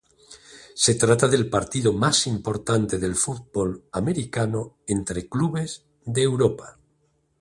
[0.73, 6.79] Se trata del partido más importante del fútbol americano entre clubes de Europa.